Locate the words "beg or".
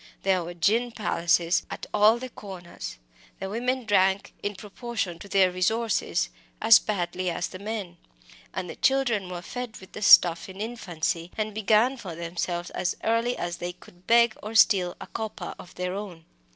14.07-14.55